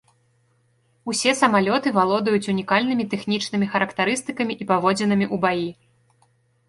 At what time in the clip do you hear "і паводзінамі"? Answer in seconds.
4.65-5.25